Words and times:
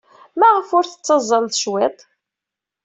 Maɣef 0.39 0.69
ur 0.77 0.85
tetteẓẓleḍ 0.87 1.53
cwiṭ? 1.61 1.99